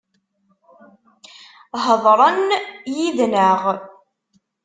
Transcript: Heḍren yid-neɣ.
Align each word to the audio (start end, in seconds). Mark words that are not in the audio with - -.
Heḍren 1.85 2.47
yid-neɣ. 2.95 3.61